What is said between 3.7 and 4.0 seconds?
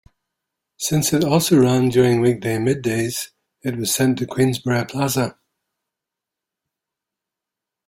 was